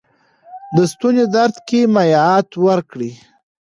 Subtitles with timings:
[0.75, 3.11] د ستوني درد کې مایعات ورکړئ.